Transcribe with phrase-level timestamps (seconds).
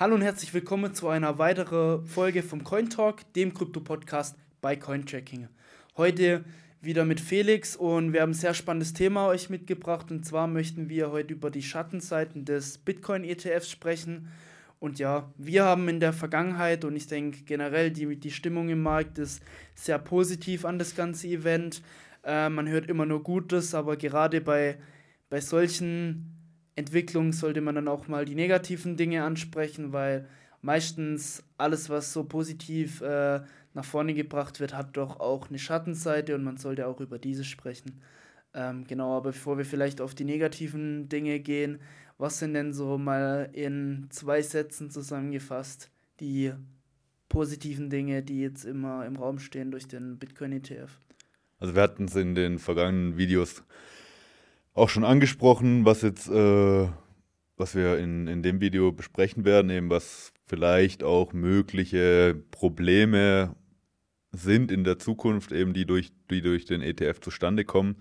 [0.00, 5.48] Hallo und herzlich willkommen zu einer weiteren Folge vom Coin Talk, dem Krypto-Podcast bei Cointracking.
[5.94, 6.42] Heute
[6.80, 10.88] wieder mit Felix und wir haben ein sehr spannendes Thema euch mitgebracht und zwar möchten
[10.88, 14.28] wir heute über die Schattenseiten des Bitcoin-ETFs sprechen.
[14.78, 18.82] Und ja, wir haben in der Vergangenheit und ich denke generell die, die Stimmung im
[18.82, 19.42] Markt ist
[19.74, 21.82] sehr positiv an das ganze Event.
[22.24, 24.78] Äh, man hört immer nur Gutes, aber gerade bei,
[25.28, 26.39] bei solchen
[26.80, 30.26] Entwicklung sollte man dann auch mal die negativen Dinge ansprechen, weil
[30.62, 33.40] meistens alles, was so positiv äh,
[33.74, 37.44] nach vorne gebracht wird, hat doch auch eine Schattenseite und man sollte auch über diese
[37.44, 38.00] sprechen.
[38.54, 41.78] Ähm, genau, aber bevor wir vielleicht auf die negativen Dinge gehen,
[42.18, 46.52] was sind denn so mal in zwei Sätzen zusammengefasst die
[47.28, 50.98] positiven Dinge, die jetzt immer im Raum stehen durch den Bitcoin ETF?
[51.58, 53.62] Also wir hatten es in den vergangenen Videos
[54.80, 56.88] auch schon angesprochen, was jetzt, äh,
[57.56, 63.54] was wir in, in dem Video besprechen werden, eben was vielleicht auch mögliche Probleme
[64.32, 67.96] sind in der Zukunft, eben die durch, die durch den ETF zustande kommen.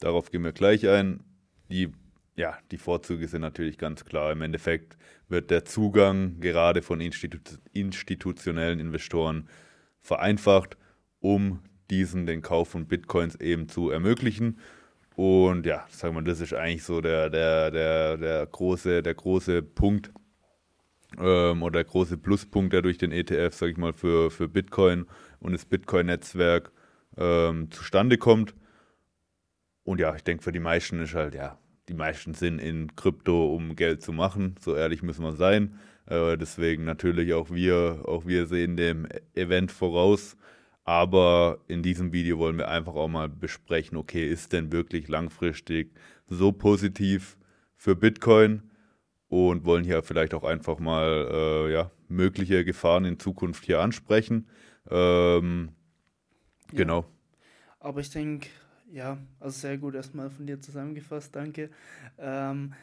[0.00, 1.22] Darauf gehen wir gleich ein.
[1.70, 1.92] Die,
[2.36, 4.32] ja, die Vorzüge sind natürlich ganz klar.
[4.32, 4.96] Im Endeffekt
[5.28, 7.38] wird der Zugang gerade von Institu
[7.72, 9.48] institutionellen Investoren
[10.00, 10.76] vereinfacht,
[11.20, 14.58] um diesen den Kauf von Bitcoins eben zu ermöglichen.
[15.16, 19.62] Und ja, sagen wir, das ist eigentlich so der, der, der, der, große, der große
[19.62, 20.12] Punkt
[21.18, 25.06] ähm, oder der große Pluspunkt, der durch den ETF, sage ich mal, für, für Bitcoin
[25.38, 26.72] und das Bitcoin-Netzwerk
[27.16, 28.54] ähm, zustande kommt.
[29.84, 33.54] Und ja, ich denke, für die meisten ist halt, ja, die meisten sind in Krypto,
[33.54, 34.56] um Geld zu machen.
[34.60, 35.78] So ehrlich müssen wir sein.
[36.06, 40.36] Äh, deswegen natürlich auch wir, auch wir sehen dem Event voraus
[40.84, 45.92] aber in diesem Video wollen wir einfach auch mal besprechen, okay, ist denn wirklich langfristig
[46.28, 47.38] so positiv
[47.76, 48.70] für Bitcoin?
[49.28, 54.46] Und wollen hier vielleicht auch einfach mal äh, ja, mögliche Gefahren in Zukunft hier ansprechen.
[54.88, 55.70] Ähm,
[56.70, 56.78] ja.
[56.78, 57.04] Genau.
[57.80, 58.48] Aber ich denke,
[58.92, 61.70] ja, also sehr gut erstmal von dir zusammengefasst, danke.
[62.16, 62.74] Ähm,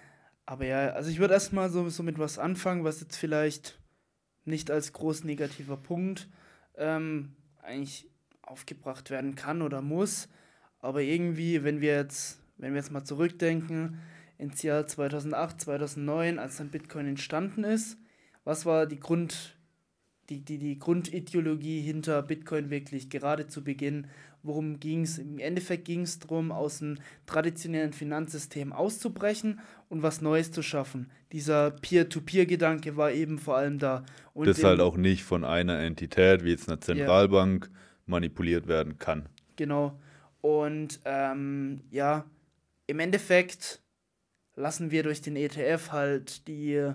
[0.46, 3.80] aber ja, also ich würde erstmal so, so mit was anfangen, was jetzt vielleicht
[4.44, 6.28] nicht als groß negativer Punkt
[6.76, 8.08] ähm, eigentlich
[8.42, 10.30] aufgebracht werden kann oder muss.
[10.80, 14.00] Aber irgendwie, wenn wir jetzt, wenn wir jetzt mal zurückdenken,
[14.38, 17.98] ins Jahr 2008, 2009, als dann Bitcoin entstanden ist,
[18.44, 19.56] was war die Grund,
[20.30, 24.08] die, die, die Grundideologie hinter Bitcoin wirklich gerade zu Beginn?
[24.44, 25.18] Worum ging es?
[25.18, 29.60] Im Endeffekt ging es darum, aus dem traditionellen Finanzsystem auszubrechen
[29.90, 31.12] und was Neues zu schaffen.
[31.32, 34.04] Dieser Peer-to-Peer-Gedanke war eben vor allem da.
[34.34, 37.70] Und das halt auch nicht von einer Entität wie jetzt einer Zentralbank.
[37.72, 37.82] Ja
[38.12, 39.28] manipuliert werden kann.
[39.56, 40.00] Genau.
[40.42, 42.26] Und ähm, ja,
[42.86, 43.82] im Endeffekt
[44.56, 46.92] lassen wir durch den ETF halt die,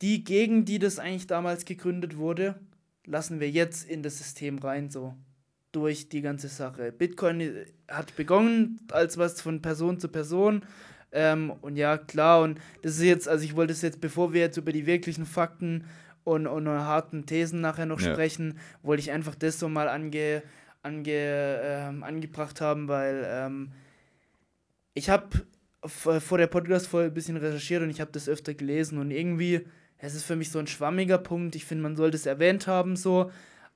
[0.00, 2.60] die Gegend, die das eigentlich damals gegründet wurde,
[3.04, 5.14] lassen wir jetzt in das System rein, so
[5.74, 6.92] durch die ganze Sache.
[6.92, 10.62] Bitcoin hat begonnen als was von Person zu Person.
[11.12, 14.40] Ähm, und ja, klar, und das ist jetzt, also ich wollte es jetzt, bevor wir
[14.40, 15.84] jetzt über die wirklichen Fakten
[16.24, 18.12] und, und harten Thesen nachher noch ja.
[18.12, 20.42] sprechen, wollte ich einfach das so mal ange,
[20.82, 23.72] ange, ähm, angebracht haben, weil ähm,
[24.94, 25.28] ich habe
[25.86, 29.66] vor der Podcast-Folge ein bisschen recherchiert und ich habe das öfter gelesen und irgendwie,
[29.98, 31.56] es ist für mich so ein schwammiger Punkt.
[31.56, 33.30] Ich finde, man sollte es erwähnt haben, so.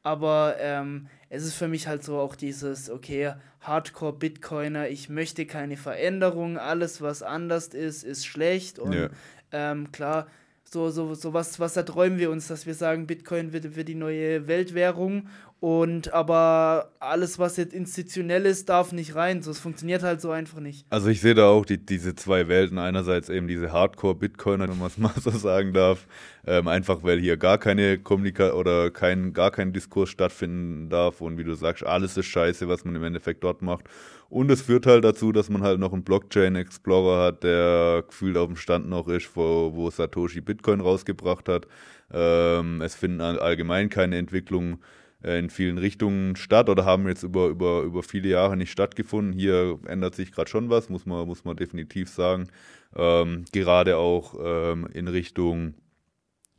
[0.08, 5.76] Aber ähm, es ist für mich halt so auch dieses, okay, Hardcore-Bitcoiner, ich möchte keine
[5.76, 8.78] Veränderung, alles, was anders ist, ist schlecht.
[8.78, 9.10] Und ja.
[9.52, 10.26] ähm, klar,
[10.70, 13.94] so, so, so was, was erträumen wir uns, dass wir sagen, Bitcoin wird, wird die
[13.94, 15.28] neue Weltwährung
[15.60, 19.42] und aber alles, was jetzt institutionell ist, darf nicht rein.
[19.42, 20.86] So, es funktioniert halt so einfach nicht.
[20.88, 22.78] Also ich sehe da auch die, diese zwei Welten.
[22.78, 26.06] Einerseits eben diese Hardcore-Bitcoiner, wenn man es mal so sagen darf.
[26.46, 31.20] Ähm, einfach weil hier gar keine Kommunikation oder kein, gar kein Diskurs stattfinden darf.
[31.20, 33.86] Und wie du sagst, alles ist scheiße, was man im Endeffekt dort macht.
[34.28, 38.48] Und es führt halt dazu, dass man halt noch einen Blockchain-Explorer hat, der gefühlt auf
[38.48, 41.66] dem Stand noch ist, wo, wo Satoshi Bitcoin rausgebracht hat.
[42.12, 44.80] Ähm, es finden allgemein keine Entwicklungen
[45.22, 49.32] äh, in vielen Richtungen statt oder haben jetzt über, über, über viele Jahre nicht stattgefunden.
[49.32, 52.48] Hier ändert sich gerade schon was, muss man, muss man definitiv sagen.
[52.96, 55.74] Ähm, gerade auch ähm, in Richtung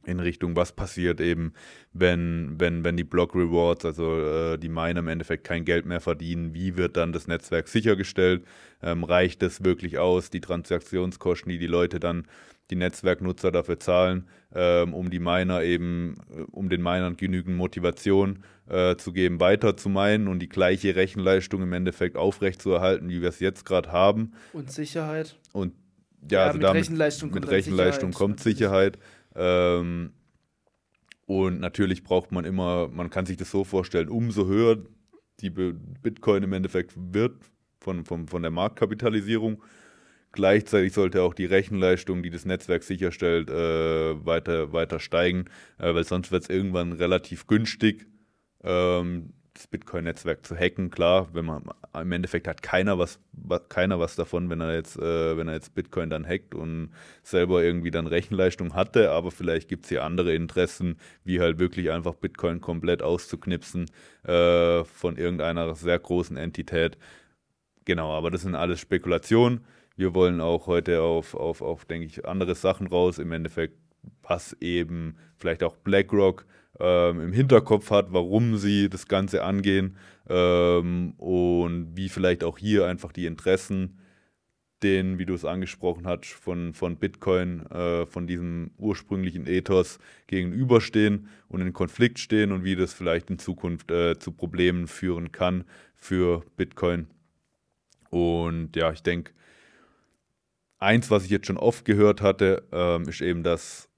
[0.10, 1.54] in Richtung, was passiert eben,
[1.94, 6.02] wenn, wenn, wenn die Block Rewards, also äh, die Miner im Endeffekt kein Geld mehr
[6.02, 8.44] verdienen, wie wird dann das Netzwerk sichergestellt?
[8.82, 12.26] Ähm, reicht es wirklich aus, die Transaktionskosten, die die Leute dann
[12.70, 18.44] die Netzwerknutzer dafür zahlen, ähm, um die Miner eben, äh, um den Minern genügend Motivation
[18.68, 23.30] äh, zu geben, weiter zu meinen und die gleiche Rechenleistung im Endeffekt aufrechtzuerhalten, wie wir
[23.30, 24.34] es jetzt gerade haben.
[24.54, 25.38] Und Sicherheit.
[25.52, 25.74] Und
[26.30, 28.18] ja, ja also mit damit, Rechenleistung kommt mit Rechenleistung Sicherheit.
[28.18, 29.00] kommt Sicherheit.
[29.36, 30.14] Ähm,
[31.26, 34.78] Und natürlich braucht man immer, man kann sich das so vorstellen, umso höher
[35.42, 37.36] die Bitcoin im Endeffekt wird
[37.80, 39.62] von, von, von der Marktkapitalisierung,
[40.32, 45.46] Gleichzeitig sollte auch die Rechenleistung, die das Netzwerk sicherstellt, äh, weiter, weiter steigen,
[45.80, 48.06] äh, weil sonst wird es irgendwann relativ günstig,
[48.64, 50.90] ähm, das Bitcoin-Netzwerk zu hacken.
[50.90, 51.64] Klar, wenn man
[51.94, 53.20] im Endeffekt hat keiner was,
[53.68, 56.92] keiner was davon, wenn er jetzt, äh, wenn er jetzt Bitcoin dann hackt und
[57.24, 61.92] selber irgendwie dann Rechenleistung hatte, aber vielleicht gibt es hier andere Interessen, wie halt wirklich
[61.92, 63.88] einfach Bitcoin komplett auszuknipsen
[64.24, 66.98] äh, von irgendeiner sehr großen Entität.
[67.84, 69.66] Genau, aber das sind alles Spekulationen.
[69.98, 73.20] Wir wollen auch heute auf, auf, auf denke ich, andere Sachen raus.
[73.20, 73.78] Im Endeffekt,
[74.24, 76.46] was eben vielleicht auch BlackRock
[76.80, 82.86] ähm, im Hinterkopf hat, warum sie das Ganze angehen ähm, und wie vielleicht auch hier
[82.86, 84.00] einfach die Interessen,
[84.84, 91.28] den, wie du es angesprochen hast, von, von Bitcoin, äh, von diesem ursprünglichen Ethos gegenüberstehen
[91.50, 95.66] und in Konflikt stehen und wie das vielleicht in Zukunft äh, zu Problemen führen kann
[95.96, 97.08] für Bitcoin.
[98.10, 99.34] Und ja, ich denke,
[100.80, 103.89] Eins, was ich jetzt schon oft gehört hatte, ähm, ist eben, dass,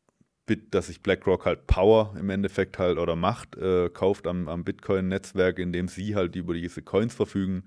[0.47, 5.59] dass sich BlackRock halt Power im Endeffekt halt oder Macht äh, kauft am, am Bitcoin-Netzwerk,
[5.59, 7.63] indem sie halt über diese Coins verfügen.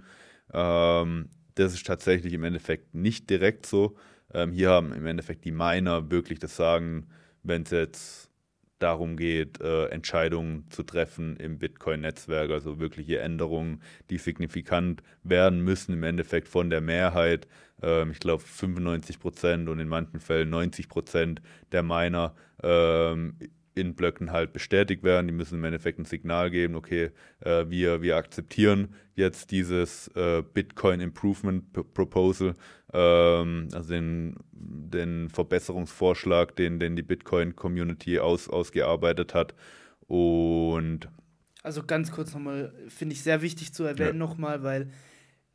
[0.52, 3.96] Ähm, das ist tatsächlich im Endeffekt nicht direkt so.
[4.32, 7.08] Ähm, hier haben im Endeffekt die Miner wirklich das Sagen,
[7.42, 8.30] wenn es jetzt
[8.78, 15.94] darum geht, äh, Entscheidungen zu treffen im Bitcoin-Netzwerk, also wirkliche Änderungen, die signifikant werden müssen,
[15.94, 17.46] im Endeffekt von der Mehrheit.
[17.82, 21.42] Ähm, ich glaube 95 Prozent und in manchen Fällen 90 Prozent
[21.72, 23.36] der Miner ähm,
[23.74, 25.26] in Blöcken halt bestätigt werden.
[25.26, 27.10] Die müssen im Endeffekt ein Signal geben, okay,
[27.40, 32.54] äh, wir, wir akzeptieren jetzt dieses äh, Bitcoin Improvement P Proposal,
[32.94, 39.54] ähm, also den, den Verbesserungsvorschlag, den, den die Bitcoin-Community aus, ausgearbeitet hat.
[40.06, 41.08] Und
[41.62, 44.26] also ganz kurz nochmal, finde ich sehr wichtig zu erwähnen ja.
[44.26, 44.90] nochmal, weil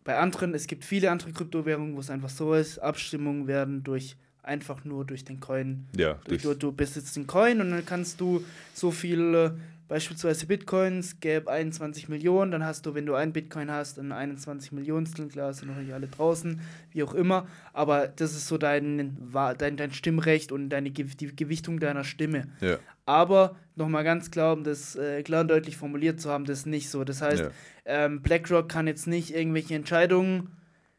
[0.03, 4.17] bei anderen, es gibt viele andere Kryptowährungen, wo es einfach so ist, Abstimmungen werden durch
[4.41, 5.87] einfach nur durch den Coin.
[5.95, 8.43] Ja, du, du besitzt den Coin und dann kannst du
[8.73, 9.59] so viele,
[9.89, 14.71] beispielsweise Bitcoins, gäbe 21 Millionen, dann hast du, wenn du einen Bitcoin hast, dann 21
[14.71, 19.17] Millionstel, klar sind noch nicht alle draußen, wie auch immer, aber das ist so dein,
[19.57, 22.47] dein, dein Stimmrecht und deine, die Gewichtung deiner Stimme.
[22.61, 22.77] Ja.
[23.05, 26.65] Aber nochmal ganz klar, um das äh, klar und deutlich formuliert zu haben, das ist
[26.67, 27.03] nicht so.
[27.03, 27.49] Das heißt, ja.
[27.85, 30.55] ähm, BlackRock kann jetzt nicht irgendwelche Entscheidungen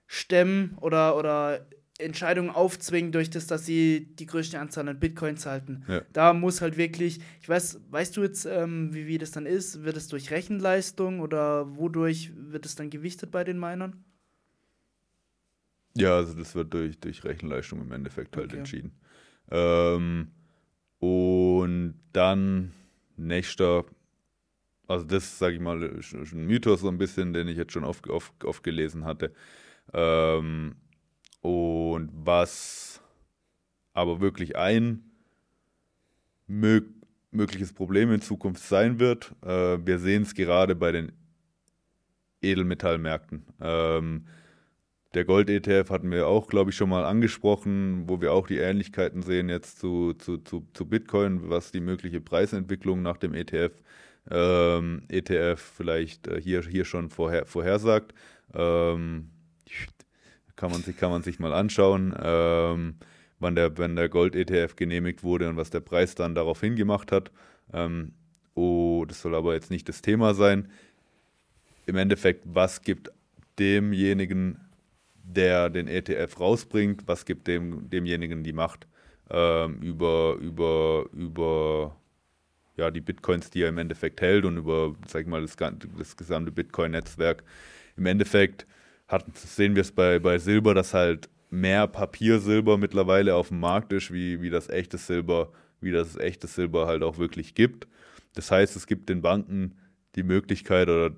[0.09, 1.61] stemmen oder, oder
[2.00, 5.85] Entscheidungen aufzwingen durch das, dass sie die größte Anzahl an Bitcoins halten.
[5.88, 6.02] Ja.
[6.12, 9.85] Da muss halt wirklich, ich weiß, weißt du jetzt, ähm, wie, wie das dann ist?
[9.85, 14.05] Wird es durch Rechenleistung oder wodurch wird es dann gewichtet bei den Minern?
[15.97, 18.58] Ja, also das wird durch, durch Rechenleistung im Endeffekt halt okay.
[18.58, 18.93] entschieden.
[19.50, 20.29] Ähm,
[20.99, 22.73] und dann
[23.17, 23.85] nächster,
[24.87, 27.85] also das sage ich mal, ist ein Mythos so ein bisschen, den ich jetzt schon
[27.85, 29.32] oft, oft, oft gelesen hatte.
[29.93, 30.76] Ähm,
[31.41, 33.01] und was
[33.93, 35.05] aber wirklich ein
[36.47, 36.85] mög
[37.32, 41.13] mögliches Problem in Zukunft sein wird, äh, wir sehen es gerade bei den
[42.43, 43.44] Edelmetallmärkten.
[43.61, 44.27] Ähm,
[45.15, 49.23] der Gold-ETF hatten wir auch, glaube ich, schon mal angesprochen, wo wir auch die Ähnlichkeiten
[49.23, 53.73] sehen jetzt zu, zu, zu, zu Bitcoin, was die mögliche Preisentwicklung nach dem ETF,
[54.31, 58.15] ähm, ETF vielleicht äh, hier, hier schon vorher, vorhersagt.
[58.55, 59.31] Ähm,
[60.60, 62.96] kann man sich, kann man sich mal anschauen, ähm,
[63.38, 67.31] wann der, wenn der Gold-ETF genehmigt wurde und was der Preis dann daraufhin gemacht hat.
[67.72, 68.12] Ähm,
[68.55, 70.70] oh, das soll aber jetzt nicht das Thema sein.
[71.86, 73.10] Im Endeffekt, was gibt
[73.58, 74.60] demjenigen,
[75.14, 78.86] der den ETF rausbringt, was gibt dem, demjenigen die Macht
[79.31, 81.96] ähm, über, über, über
[82.76, 86.52] ja, die Bitcoins, die er im Endeffekt hält und über, sag mal, das, das gesamte
[86.52, 87.44] Bitcoin-Netzwerk.
[87.96, 88.67] Im Endeffekt
[89.10, 93.93] hat, sehen wir es bei, bei Silber, dass halt mehr Papiersilber mittlerweile auf dem Markt
[93.93, 97.88] ist, wie, wie das echte Silber, wie das echte Silber halt auch wirklich gibt.
[98.34, 99.76] Das heißt, es gibt den Banken
[100.14, 101.17] die Möglichkeit oder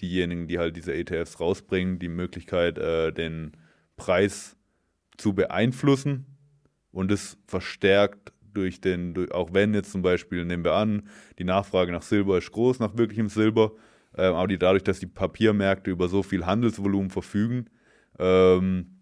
[0.00, 3.52] diejenigen, die halt diese ETFs rausbringen, die Möglichkeit, äh, den
[3.96, 4.56] Preis
[5.16, 6.26] zu beeinflussen
[6.90, 11.44] und es verstärkt durch den, durch, auch wenn jetzt zum Beispiel, nehmen wir an, die
[11.44, 13.72] Nachfrage nach Silber ist groß, nach wirklichem Silber,
[14.18, 17.66] ähm, aber die, dadurch, dass die Papiermärkte über so viel Handelsvolumen verfügen,
[18.18, 19.00] ähm,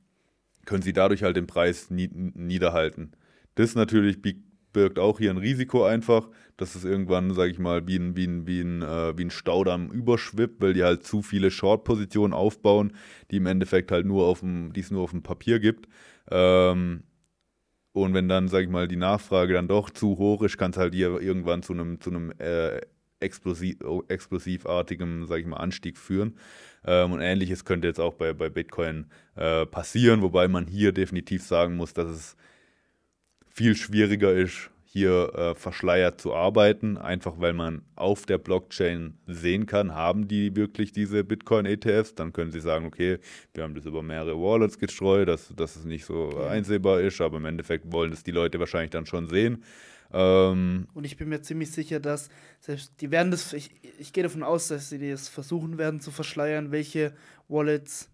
[0.67, 3.13] können sie dadurch halt den Preis nie, niederhalten.
[3.55, 4.19] Das natürlich
[4.73, 8.27] birgt auch hier ein Risiko einfach, dass es irgendwann, sage ich mal, wie ein, wie,
[8.27, 12.93] ein, wie, ein, äh, wie ein Staudamm überschwippt, weil die halt zu viele Short-Positionen aufbauen,
[13.31, 15.89] die im Endeffekt halt nur auf dem, die es nur auf dem Papier gibt.
[16.31, 17.05] Ähm,
[17.93, 20.77] Und wenn dann, sag ich mal, die Nachfrage dann doch zu hoch ist, kann es
[20.77, 22.81] halt hier irgendwann zu einem, zu äh,
[23.21, 23.77] explosiv,
[24.09, 26.37] explosivartigem, sag ich mal, Anstieg führen.
[26.85, 31.43] Ähm, und ähnliches könnte jetzt auch bei, bei Bitcoin äh, passieren, wobei man hier definitiv
[31.43, 32.37] sagen muss, dass es
[33.49, 39.67] viel schwieriger ist, hier äh, verschleiert zu arbeiten, einfach weil man auf der Blockchain sehen
[39.67, 43.19] kann, haben die wirklich diese Bitcoin-ETFs, dann können sie sagen, okay,
[43.53, 47.37] wir haben das über mehrere Wallets gestreut, dass, dass es nicht so einsehbar ist, aber
[47.37, 49.65] im Endeffekt wollen es die Leute wahrscheinlich dann schon sehen.
[50.13, 52.29] Ähm, und ich bin mir ziemlich sicher, dass
[52.61, 56.11] selbst die werden das, ich, ich gehe davon aus, dass sie das versuchen werden zu
[56.11, 57.13] verschleiern, welche
[57.49, 58.11] Wallets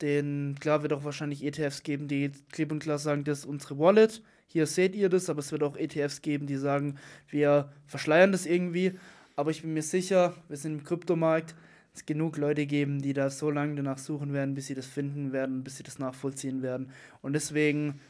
[0.00, 3.78] den, klar wird auch wahrscheinlich ETFs geben, die klipp und klar sagen, das ist unsere
[3.78, 4.22] Wallet
[4.54, 6.96] hier seht ihr das, aber es wird auch ETFs geben, die sagen,
[7.28, 8.92] wir verschleiern das irgendwie.
[9.34, 11.56] Aber ich bin mir sicher, wir sind im Kryptomarkt,
[11.92, 15.32] es genug Leute geben, die da so lange danach suchen werden, bis sie das finden
[15.32, 16.90] werden, bis sie das nachvollziehen werden.
[17.20, 18.00] Und deswegen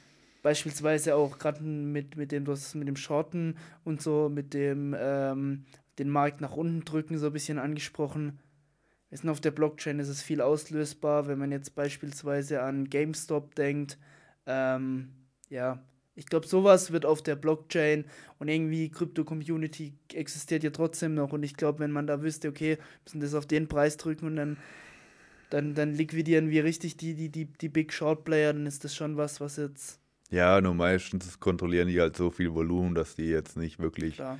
[0.44, 5.64] beispielsweise auch gerade mit, mit dem, das mit dem Shorten und so, mit dem ähm,
[5.98, 8.38] den Markt nach unten drücken, so ein bisschen angesprochen.
[9.08, 13.54] Wir sind auf der Blockchain, ist es viel auslösbar, wenn man jetzt beispielsweise an GameStop
[13.54, 13.98] denkt.
[14.44, 15.14] Ähm,
[15.48, 15.82] ja,
[16.14, 18.04] ich glaube, sowas wird auf der Blockchain
[18.38, 21.32] und irgendwie Krypto-Community existiert ja trotzdem noch.
[21.32, 24.36] Und ich glaube, wenn man da wüsste, okay, müssen das auf den Preis drücken und
[24.36, 24.58] dann,
[25.48, 28.94] dann, dann liquidieren wir richtig die, die, die, die Big Short Player, dann ist das
[28.94, 30.03] schon was, was jetzt.
[30.34, 34.38] Ja, nur meistens kontrollieren die halt so viel Volumen, dass die jetzt nicht wirklich Klar.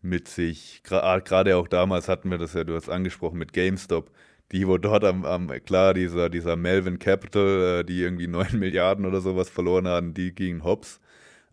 [0.00, 0.82] mit sich.
[0.90, 4.10] Ah, gerade auch damals hatten wir das ja, du hast angesprochen, mit GameStop
[4.52, 9.06] die, wo dort am, am klar, dieser, dieser Melvin Capital, äh, die irgendwie 9 Milliarden
[9.06, 11.00] oder sowas verloren haben, die gingen hops.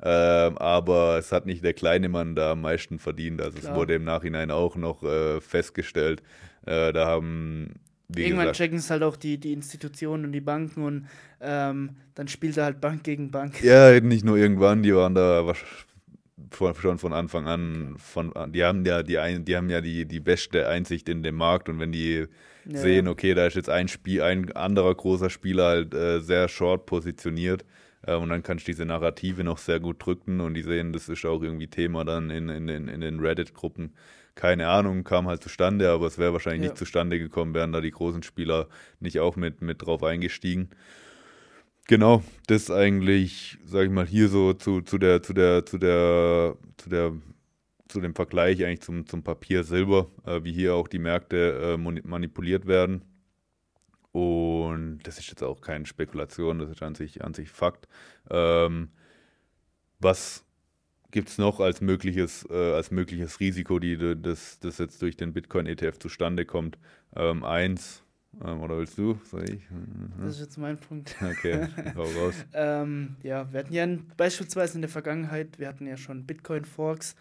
[0.01, 3.41] Ähm, aber es hat nicht der kleine Mann da am meisten verdient.
[3.41, 3.73] Also Klar.
[3.73, 6.21] es wurde im Nachhinein auch noch äh, festgestellt.
[6.65, 7.73] Äh, da haben
[8.15, 11.07] Irgendwann checken es halt auch die, die Institutionen und die Banken und
[11.41, 13.61] ähm, dann spielt er halt Bank gegen Bank.
[13.63, 15.53] Ja, nicht nur irgendwann, die waren da
[16.51, 20.67] schon von Anfang an, von, die haben ja die, die haben ja die, die beste
[20.67, 22.25] Einsicht in den Markt und wenn die
[22.65, 22.77] ja.
[22.79, 26.87] sehen, okay, da ist jetzt ein Spiel, ein anderer großer Spieler halt äh, sehr short
[26.87, 27.63] positioniert,
[28.05, 31.09] äh, und dann kannst du diese Narrative noch sehr gut drücken und die sehen, das
[31.09, 33.93] ist auch irgendwie Thema dann in, in, in, in den Reddit-Gruppen.
[34.39, 36.69] Keine Ahnung, kam halt zustande, aber es wäre wahrscheinlich ja.
[36.69, 38.69] nicht zustande gekommen, wären da die großen Spieler
[39.01, 40.69] nicht auch mit, mit drauf eingestiegen.
[41.87, 46.55] Genau, das eigentlich, sag ich mal, hier so zu, zu der, zu der, zu der,
[46.77, 47.11] zu der,
[47.89, 51.77] zu dem Vergleich eigentlich zum, zum Papier Silber, äh, wie hier auch die Märkte äh,
[51.77, 53.03] manipuliert werden.
[54.13, 57.89] Und das ist jetzt auch keine Spekulation, das ist an sich, an sich Fakt.
[58.29, 58.87] Ähm,
[59.99, 60.45] was
[61.11, 65.33] gibt es noch als mögliches, äh, als mögliches Risiko, die, das, das jetzt durch den
[65.33, 66.77] Bitcoin-ETF zustande kommt?
[67.15, 68.03] Ähm, eins,
[68.43, 69.19] ähm, oder willst du?
[69.23, 69.61] Soll ich?
[70.21, 71.15] Das ist jetzt mein Punkt.
[71.21, 72.35] Okay, hau raus.
[72.53, 73.87] ähm, ja, wir hatten ja
[74.17, 77.15] beispielsweise in der Vergangenheit, wir hatten ja schon Bitcoin-Forks,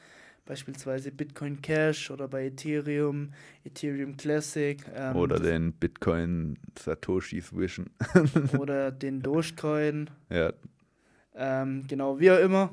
[0.44, 3.32] beispielsweise Bitcoin Cash oder bei Ethereum,
[3.64, 4.78] Ethereum Classic.
[4.94, 7.90] Ähm, oder den Bitcoin Satoshis Wischen.
[8.58, 10.10] oder den Dogecoin.
[10.30, 10.52] Ja.
[11.34, 12.70] Ähm, genau, wie auch immer.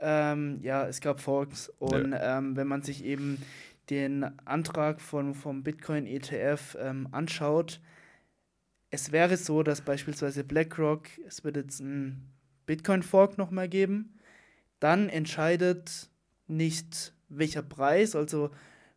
[0.00, 2.38] Ähm, ja, es gab Forks und ja.
[2.38, 3.42] Ähm, wenn man sich eben
[3.90, 7.80] den Antrag von, vom Bitcoin ETF ähm, anschaut,
[8.90, 12.32] es wäre so, dass beispielsweise BlackRock, es wird jetzt einen
[12.66, 14.18] Bitcoin Fork nochmal geben,
[14.80, 16.10] dann entscheidet
[16.46, 18.50] nicht welcher Preis, also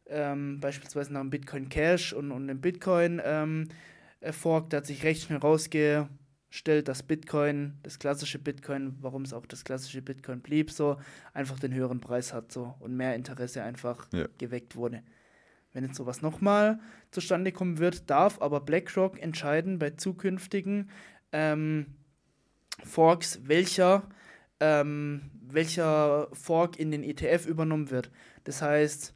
[0.08, 3.70] ähm, beispielsweise nach dem Bitcoin Cash und, und dem Bitcoin ähm,
[4.32, 5.40] Fork, da hat sich recht schnell
[6.50, 10.98] rausgestellt, dass Bitcoin, das klassische Bitcoin, warum es auch das klassische Bitcoin blieb, so
[11.34, 14.28] einfach den höheren Preis hat so und mehr Interesse einfach ja.
[14.38, 15.04] geweckt wurde.
[15.74, 16.80] Wenn jetzt sowas nochmal
[17.12, 20.90] zustande kommen wird, darf aber BlackRock entscheiden bei zukünftigen
[21.32, 21.86] ähm,
[22.84, 24.04] Forks, welcher
[24.60, 28.12] ähm, welcher Fork in den ETF übernommen wird.
[28.44, 29.14] Das heißt,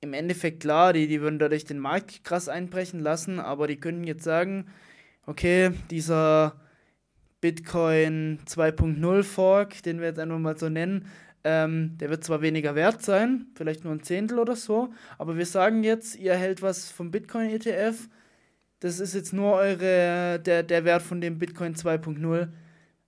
[0.00, 4.04] im Endeffekt klar, die, die würden dadurch den Markt krass einbrechen lassen, aber die können
[4.04, 4.66] jetzt sagen,
[5.26, 6.54] okay, dieser
[7.40, 11.06] Bitcoin 2.0 Fork, den wir jetzt einfach mal so nennen,
[11.42, 15.46] ähm, der wird zwar weniger wert sein, vielleicht nur ein Zehntel oder so, aber wir
[15.46, 18.08] sagen jetzt, ihr erhält was vom Bitcoin ETF,
[18.80, 22.48] das ist jetzt nur eure, der, der Wert von dem Bitcoin 2.0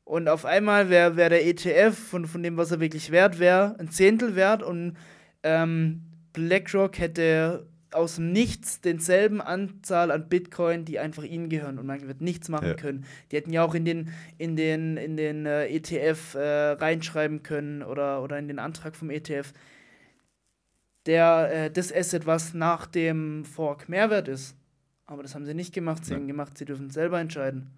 [0.04, 3.76] und auf einmal wäre wär der ETF von, von dem, was er wirklich wert wäre,
[3.78, 4.96] ein Zehntel wert und
[5.42, 6.02] ähm,
[6.32, 12.06] BlackRock hätte aus dem Nichts denselben Anzahl an Bitcoin, die einfach ihnen gehören und man
[12.06, 12.74] wird nichts machen ja.
[12.74, 13.04] können.
[13.30, 17.82] Die hätten ja auch in den, in den, in den äh, ETF äh, reinschreiben können
[17.82, 19.52] oder, oder in den Antrag vom ETF,
[21.06, 24.56] der, äh, das Asset, was nach dem Fork Mehrwert ist.
[25.06, 26.04] Aber das haben sie nicht gemacht.
[26.04, 26.18] Sie ja.
[26.18, 27.70] haben gemacht, sie dürfen selber entscheiden.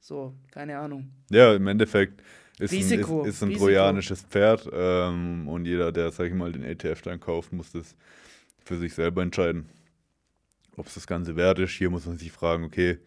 [0.00, 1.10] So, keine Ahnung.
[1.30, 2.22] Ja, im Endeffekt
[2.58, 3.66] ist Risiko, ein, ist, ist ein Risiko.
[3.66, 7.94] trojanisches Pferd ähm, und jeder, der, sag ich mal, den ETF dann kauft, muss das
[8.68, 9.70] für sich selber entscheiden,
[10.76, 11.72] ob es das Ganze wert ist.
[11.72, 12.98] Hier muss man sich fragen, okay,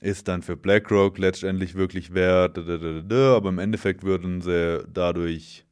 [0.00, 5.64] ist dann für BlackRock letztendlich wirklich wert, aber im Endeffekt würden sie dadurch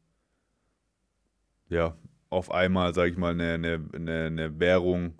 [1.69, 1.95] ja
[2.31, 3.52] auf einmal, sag ich mal, eine,
[3.92, 5.19] eine, eine, Währung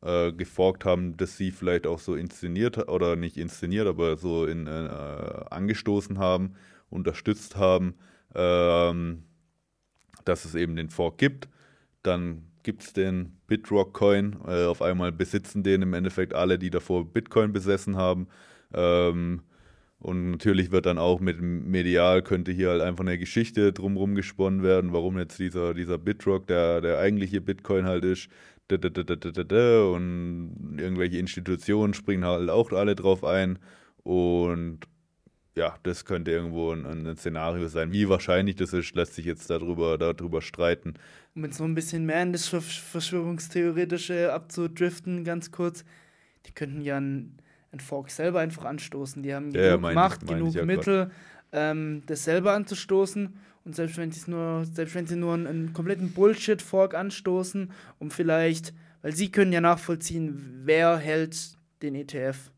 [0.00, 4.66] äh, geforkt haben, dass sie vielleicht auch so inszeniert oder nicht inszeniert, aber so in,
[4.66, 6.54] äh, angestoßen haben,
[6.88, 7.96] unterstützt haben,
[8.34, 9.24] ähm,
[10.24, 11.48] dass es eben den Fork gibt.
[12.02, 14.38] Dann gibt es den Bitrock-Coin.
[14.48, 18.26] Äh, auf einmal besitzen den im Endeffekt alle, die davor Bitcoin besessen haben.
[18.74, 19.42] Ähm,
[20.00, 24.62] und natürlich wird dann auch mit medial könnte hier halt einfach eine Geschichte drumherum gesponnen
[24.62, 28.28] werden, warum jetzt dieser, dieser Bitrock, der, der eigentliche Bitcoin halt ist,
[28.70, 28.80] und
[30.78, 33.58] irgendwelche Institutionen springen halt auch alle drauf ein.
[34.02, 34.80] Und
[35.56, 37.92] ja, das könnte irgendwo ein, ein Szenario sein.
[37.92, 40.94] Wie wahrscheinlich das ist, lässt sich jetzt darüber, darüber streiten.
[41.34, 45.84] Um jetzt noch ein bisschen mehr in das Ver- Verschwörungstheoretische abzudriften, ganz kurz.
[46.46, 47.36] Die könnten ja einen,
[47.72, 49.22] einen Fork selber einfach anstoßen.
[49.22, 51.10] Die haben Ja, genug meine ich- Macht, meine genug ja Mittel,
[51.52, 53.34] ähm, das selber anzustoßen.
[53.64, 58.74] Und selbst wenn, nur, selbst wenn sie nur einen, einen kompletten Bullshit-Fork anstoßen, um vielleicht,
[59.00, 62.50] weil sie können ja nachvollziehen, wer hält den ETF.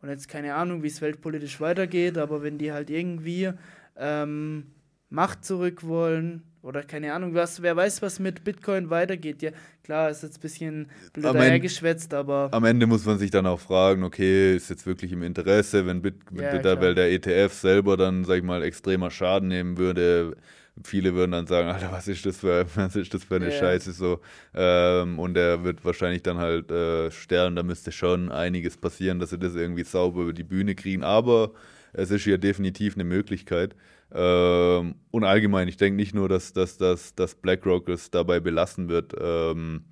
[0.00, 3.50] Und jetzt keine Ahnung, wie es weltpolitisch weitergeht, aber wenn die halt irgendwie
[3.96, 4.64] ähm,
[5.10, 9.42] Macht zurück wollen oder keine Ahnung, was, wer weiß, was mit Bitcoin weitergeht.
[9.42, 9.50] Ja,
[9.82, 13.60] klar, ist jetzt ein bisschen blöd dahergeschwätzt, aber Am Ende muss man sich dann auch
[13.60, 16.80] fragen, okay, ist jetzt wirklich im Interesse, wenn Bit, Ja, Bit, klar.
[16.80, 20.36] weil der ETF selber dann, sag ich mal, extremer Schaden nehmen würde.
[20.84, 23.52] Viele würden dann sagen, Alter, was ist das für, was ist das für eine Ja.
[23.52, 24.20] Scheiße so.
[24.54, 27.56] Ähm, und er wird wahrscheinlich dann halt äh, sterben.
[27.56, 31.02] Da müsste schon einiges passieren, dass sie das irgendwie sauber über die Bühne kriegen.
[31.04, 31.52] Aber
[31.92, 33.74] es ist hier definitiv eine Möglichkeit.
[34.12, 38.88] Ähm, und allgemein, ich denke nicht nur, dass, dass, dass, dass BlackRock es dabei belassen
[38.88, 39.84] wird, ähm,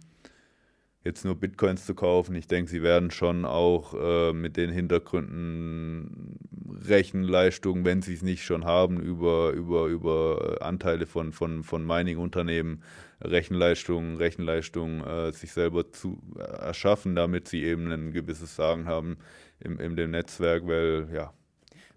[1.06, 2.34] jetzt nur Bitcoins zu kaufen.
[2.34, 6.38] Ich denke, sie werden schon auch äh, mit den Hintergründen
[6.86, 12.82] Rechenleistung, wenn sie es nicht schon haben, über, über, über Anteile von, von, von Mining-Unternehmen,
[13.22, 19.16] Rechenleistung, Rechenleistung äh, sich selber zu äh, erschaffen, damit sie eben ein gewisses Sagen haben
[19.60, 21.32] im, in dem Netzwerk, weil ja,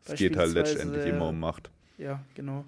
[0.05, 1.71] es geht halt letztendlich immer um Macht.
[1.97, 2.63] ja, genau.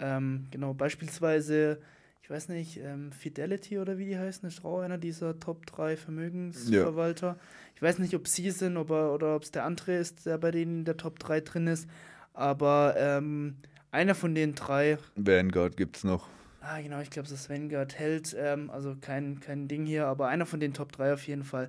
[0.00, 1.80] Ähm, genau, beispielsweise,
[2.24, 5.94] ich weiß nicht, ähm, Fidelity oder wie die heißen, ist auch einer dieser Top 3
[5.98, 7.38] Vermögensverwalter.
[7.76, 10.38] Ich weiß nicht, ob sie sind ob er, oder ob es der andere ist, der
[10.38, 11.86] bei denen in der Top 3 drin ist,
[12.32, 13.56] aber ähm,
[13.90, 16.26] einer von den drei Vanguard gibt es noch.
[16.62, 20.46] Ah, genau, ich glaube, das Vanguard hält, ähm, also kein, kein Ding hier, aber einer
[20.46, 21.68] von den Top 3 auf jeden Fall,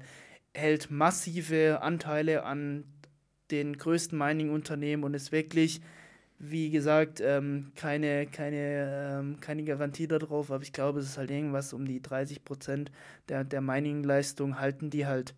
[0.53, 2.85] hält massive Anteile an
[3.51, 5.81] den größten Mining-Unternehmen und ist wirklich,
[6.37, 11.31] wie gesagt, ähm, keine, keine, ähm, keine Garantie darauf, aber ich glaube, es ist halt
[11.31, 12.91] irgendwas um die 30%
[13.29, 15.33] der, der Mining-Leistung halten die halt.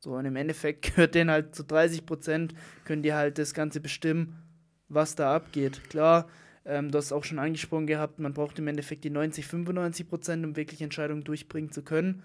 [0.00, 2.54] So, und im Endeffekt gehört denen halt zu 30%,
[2.84, 4.42] können die halt das Ganze bestimmen,
[4.88, 5.88] was da abgeht.
[5.88, 6.28] Klar,
[6.66, 10.44] ähm, du hast auch schon angesprochen gehabt, man braucht im Endeffekt die 90, 95 Prozent,
[10.44, 12.22] um wirklich Entscheidungen durchbringen zu können.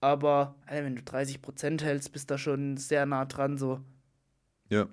[0.00, 3.58] Aber Alter, wenn du 30 Prozent hältst, bist du da schon sehr nah dran.
[3.58, 3.80] So.
[4.68, 4.86] Ja,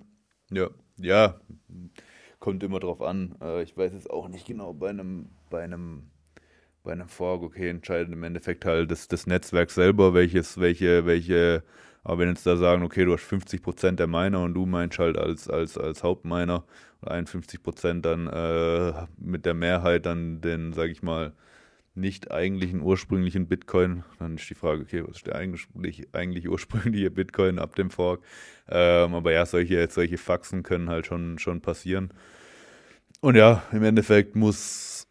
[0.50, 1.40] ja, ja,
[2.42, 3.36] kommt immer drauf an.
[3.42, 6.10] Äh, ich weiß jetzt auch nicht genau bei einem, bei einem,
[6.84, 11.64] bei einem Fork, okay, entscheidet im Endeffekt halt das, das Netzwerk selber, welches, welche, welche,
[12.04, 15.18] aber wenn jetzt da sagen, okay, du hast 50% der Miner und du meinst halt
[15.18, 16.66] als, als, als Hauptminer
[17.02, 21.34] oder 51% dann äh, mit der Mehrheit dann den, sag ich mal,
[21.94, 25.68] nicht eigentlichen ursprünglichen Bitcoin, dann ist die Frage, okay, was ist der eigentlich,
[26.14, 28.24] eigentlich ursprüngliche Bitcoin ab dem Fork?
[28.70, 32.14] Ähm, aber ja, solche, solche Faxen können halt schon, schon passieren.
[33.20, 35.08] Und ja, im Endeffekt muss,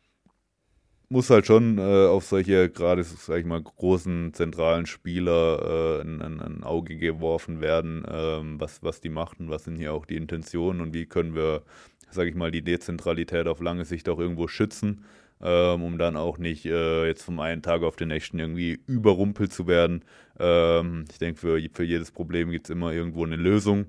[1.10, 6.22] muss halt schon äh, auf solche, gerade, sag ich mal, großen zentralen Spieler äh, ein,
[6.22, 10.16] ein, ein Auge geworfen werden, ähm, was, was die machten, was sind hier auch die
[10.16, 11.62] Intentionen und wie können wir,
[12.10, 15.04] sag ich mal, die Dezentralität auf lange Sicht auch irgendwo schützen
[15.42, 19.52] ähm, um dann auch nicht äh, jetzt vom einen Tag auf den nächsten irgendwie überrumpelt
[19.52, 20.04] zu werden.
[20.38, 23.86] Ähm, ich denke, für, für jedes Problem gibt es immer irgendwo eine Lösung.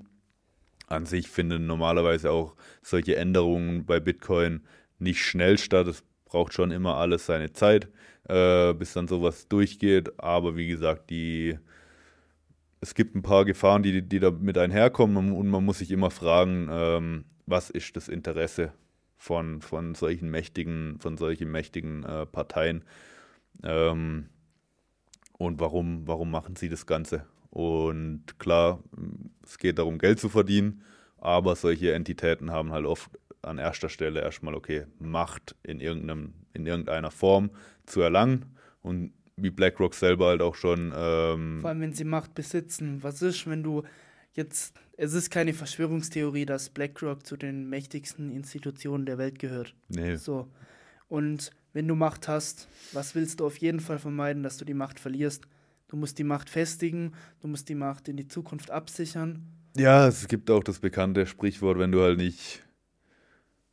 [0.88, 4.62] An sich finden normalerweise auch solche Änderungen bei Bitcoin
[5.00, 5.88] nicht schnell statt.
[5.88, 7.90] Es braucht schon immer alles seine Zeit,
[8.28, 10.20] äh, bis dann sowas durchgeht.
[10.20, 11.58] Aber wie gesagt, die,
[12.80, 16.12] es gibt ein paar Gefahren, die, die da mit einherkommen und man muss sich immer
[16.12, 18.72] fragen, ähm, was ist das Interesse
[19.21, 22.84] von, von solchen mächtigen, von solchen mächtigen äh, Parteien.
[23.63, 24.29] Ähm,
[25.38, 27.27] und warum, warum machen sie das Ganze?
[27.51, 28.84] Und klar,
[29.43, 30.81] es geht darum, Geld zu verdienen.
[31.19, 33.12] Aber solche Entitäten haben halt oft
[33.43, 37.51] an erster Stelle erstmal, okay, Macht in, irgendeinem, in irgendeiner Form
[37.86, 38.57] zu erlangen.
[38.81, 40.91] Und wie BlackRock selber halt auch schon.
[40.95, 43.03] Ähm Vor allem, wenn sie Macht besitzen.
[43.03, 43.84] Was ist, wenn du
[44.34, 44.79] jetzt.
[45.04, 49.74] Es ist keine Verschwörungstheorie, dass BlackRock zu den mächtigsten Institutionen der Welt gehört.
[49.90, 50.16] Nee.
[50.16, 50.48] So.
[51.08, 54.76] Und wenn du Macht hast, was willst du auf jeden Fall vermeiden, dass du die
[54.76, 55.48] Macht verlierst?
[55.88, 59.48] Du musst die Macht festigen, du musst die Macht in die Zukunft absichern.
[59.76, 62.62] Ja, es gibt auch das bekannte Sprichwort, wenn du halt nicht,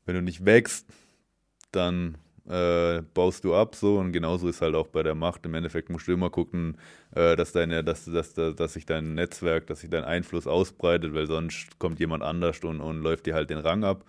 [0.07, 0.87] wenn du nicht wächst,
[1.73, 2.17] dann
[2.49, 5.45] äh, baust du ab so und genauso ist halt auch bei der Macht.
[5.47, 6.77] Im Endeffekt musst du immer gucken,
[7.15, 11.15] äh, dass deine, dass, dass, dass, dass sich dein Netzwerk, dass sich dein Einfluss ausbreitet,
[11.15, 14.05] weil sonst kommt jemand anders und, und läuft dir halt den Rang ab.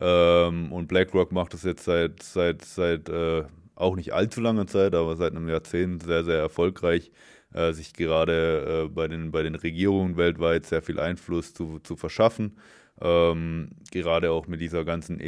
[0.00, 4.94] Ähm, und BlackRock macht das jetzt seit, seit, seit äh, auch nicht allzu langer Zeit,
[4.94, 7.12] aber seit einem Jahrzehnt sehr, sehr erfolgreich,
[7.52, 11.96] äh, sich gerade äh, bei, den, bei den Regierungen weltweit sehr viel Einfluss zu, zu
[11.96, 12.56] verschaffen.
[13.00, 15.18] Ähm, gerade auch mit dieser ganzen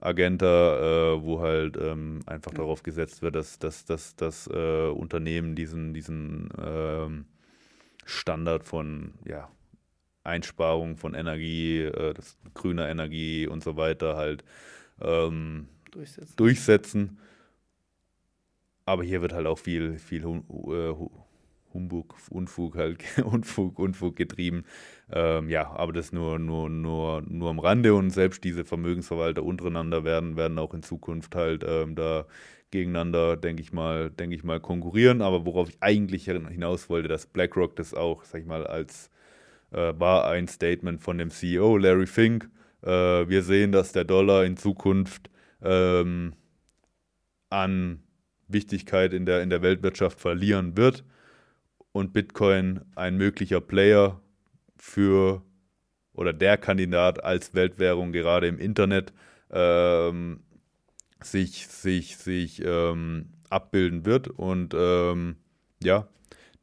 [0.00, 2.58] ESG-Agenda, äh, wo halt ähm, einfach ja.
[2.58, 7.26] darauf gesetzt wird, dass, dass, dass, dass äh, Unternehmen diesen, diesen ähm,
[8.04, 9.50] Standard von ja,
[10.24, 14.44] Einsparung von Energie, äh, das, grüner Energie und so weiter halt
[15.00, 16.36] ähm, durchsetzen.
[16.36, 17.18] durchsetzen.
[18.84, 20.94] Aber hier wird halt auch viel, viel äh,
[21.76, 24.64] Humbug, Unfug halt, Unfug, Unfug getrieben.
[25.12, 30.04] Ähm, ja, aber das nur, nur, nur, nur am Rande und selbst diese Vermögensverwalter untereinander
[30.04, 32.26] werden, werden auch in Zukunft halt ähm, da
[32.70, 35.22] gegeneinander, denke ich mal, denke ich mal, konkurrieren.
[35.22, 39.10] Aber worauf ich eigentlich hinaus wollte, dass BlackRock das auch, sag ich mal, als
[39.70, 42.50] äh, war ein Statement von dem CEO Larry Fink.
[42.82, 42.88] Äh,
[43.28, 45.30] wir sehen, dass der Dollar in Zukunft
[45.62, 46.32] ähm,
[47.50, 48.02] an
[48.48, 51.04] Wichtigkeit in der, in der Weltwirtschaft verlieren wird
[51.96, 54.20] und Bitcoin ein möglicher Player
[54.76, 55.42] für
[56.12, 59.14] oder der Kandidat als Weltwährung gerade im Internet
[59.50, 60.40] ähm,
[61.22, 64.28] sich, sich, sich ähm, abbilden wird.
[64.28, 65.36] Und ähm,
[65.82, 66.06] ja,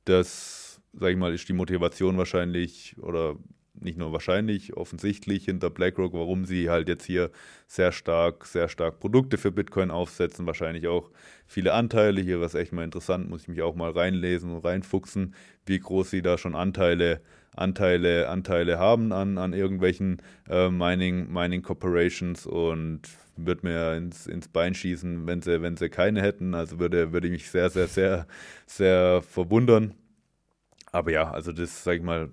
[0.05, 3.35] das, sag ich mal, ist die Motivation wahrscheinlich oder
[3.83, 7.31] nicht nur wahrscheinlich, offensichtlich hinter BlackRock, warum sie halt jetzt hier
[7.67, 11.11] sehr stark, sehr stark Produkte für Bitcoin aufsetzen, wahrscheinlich auch
[11.45, 12.21] viele Anteile.
[12.21, 16.09] Hier was echt mal interessant, muss ich mich auch mal reinlesen und reinfuchsen, wie groß
[16.09, 17.21] sie da schon Anteile,
[17.55, 23.01] Anteile, Anteile haben an, an irgendwelchen äh, Mining, Mining Corporations und
[23.35, 26.53] würde mir ins, ins Bein schießen, wenn sie, wenn sie keine hätten.
[26.53, 28.27] Also würde, würde ich mich sehr, sehr, sehr,
[28.65, 29.93] sehr verwundern.
[30.91, 32.31] Aber ja, also das, sag ich mal,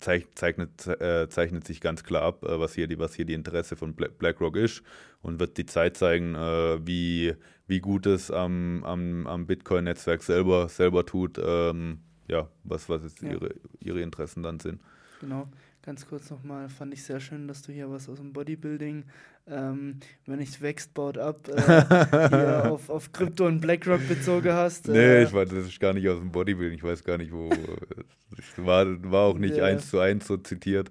[0.00, 3.76] zeichnet, äh, zeichnet sich ganz klar ab, äh, was, hier die, was hier die Interesse
[3.76, 4.82] von BlackRock ist
[5.22, 7.34] und wird die Zeit zeigen, äh, wie,
[7.66, 13.22] wie gut es am, am, am Bitcoin-Netzwerk selber, selber tut, ähm, ja, was, was jetzt
[13.22, 13.32] ja.
[13.32, 14.80] ihre, ihre Interessen dann sind.
[15.20, 15.48] Genau.
[15.82, 19.04] Ganz kurz nochmal, fand ich sehr schön, dass du hier was aus dem Bodybuilding,
[19.48, 24.88] ähm, wenn wächst, baut ab, äh, auf, auf Krypto und BlackRock bezogen hast.
[24.88, 24.92] Äh.
[24.92, 27.50] Nee, ich weiß, das ist gar nicht aus dem Bodybuilding, ich weiß gar nicht, wo.
[28.36, 29.64] Es war, war auch nicht ja.
[29.64, 30.90] eins zu eins so zitiert.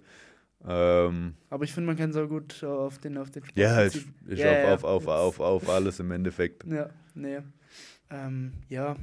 [0.68, 3.98] Ähm, aber ich finde, man kann so gut auf den auf den Sport Ja, ist,
[4.26, 6.66] ist ja, auf, ja, auf, auf, auf, auf, alles im Endeffekt.
[6.66, 7.40] Ja, nee.
[8.10, 8.96] Ähm, ja,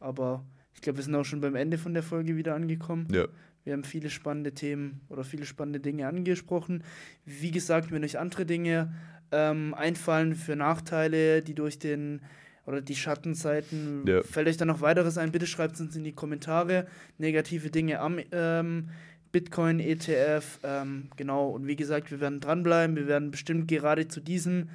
[0.00, 3.06] aber ich glaube, wir sind auch schon beim Ende von der Folge wieder angekommen.
[3.12, 3.26] Ja.
[3.64, 6.84] Wir haben viele spannende Themen oder viele spannende Dinge angesprochen.
[7.24, 8.94] Wie gesagt, wenn euch andere Dinge
[9.32, 12.20] ähm, einfallen für Nachteile, die durch den
[12.66, 14.22] oder die Schattenseiten, ja.
[14.22, 16.86] fällt euch da noch weiteres ein, bitte schreibt es uns in die Kommentare.
[17.18, 18.88] Negative Dinge am ähm,
[19.32, 21.48] Bitcoin, ETF, ähm, genau.
[21.48, 22.96] Und wie gesagt, wir werden dranbleiben.
[22.96, 24.68] Wir werden bestimmt gerade zu diesem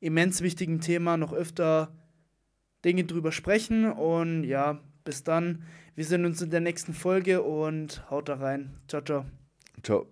[0.00, 1.92] immens wichtigen Thema noch öfter
[2.84, 3.90] Dinge drüber sprechen.
[3.90, 5.64] Und ja, bis dann.
[5.94, 8.70] Wir sehen uns in der nächsten Folge und haut da rein.
[8.88, 9.24] Ciao, ciao.
[9.82, 10.06] Ciao.